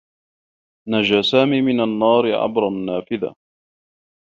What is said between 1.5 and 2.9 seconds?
من النّار عبر